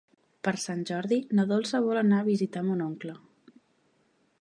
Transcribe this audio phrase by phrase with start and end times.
[0.45, 3.19] Per Sant Jordi na Dolça vol anar a visitar mon oncle.